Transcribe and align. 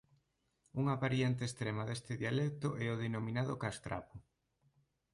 Unha 0.81 0.95
variante 1.03 1.43
extrema 1.45 1.83
deste 1.89 2.13
dialecto 2.23 2.67
é 2.85 2.87
o 2.93 2.99
denominado 3.03 3.53
castrapo. 3.63 4.15